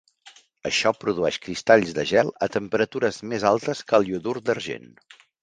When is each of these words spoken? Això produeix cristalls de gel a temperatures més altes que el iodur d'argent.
Això 0.69 0.91
produeix 1.03 1.37
cristalls 1.43 1.91
de 1.97 2.05
gel 2.13 2.31
a 2.47 2.47
temperatures 2.57 3.21
més 3.35 3.47
altes 3.51 3.85
que 3.93 3.99
el 4.01 4.11
iodur 4.15 4.35
d'argent. 4.49 4.91